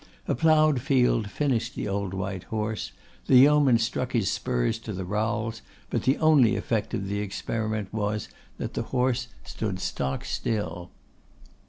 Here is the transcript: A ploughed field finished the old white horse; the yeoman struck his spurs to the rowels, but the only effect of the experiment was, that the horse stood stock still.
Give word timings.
A 0.27 0.33
ploughed 0.33 0.81
field 0.81 1.29
finished 1.29 1.75
the 1.75 1.87
old 1.87 2.15
white 2.15 2.45
horse; 2.45 2.91
the 3.27 3.37
yeoman 3.37 3.77
struck 3.77 4.13
his 4.13 4.31
spurs 4.31 4.79
to 4.79 4.93
the 4.93 5.05
rowels, 5.05 5.61
but 5.91 6.05
the 6.05 6.17
only 6.17 6.55
effect 6.55 6.95
of 6.95 7.07
the 7.07 7.19
experiment 7.19 7.93
was, 7.93 8.27
that 8.57 8.73
the 8.73 8.81
horse 8.89 9.27
stood 9.43 9.79
stock 9.79 10.25
still. 10.25 10.89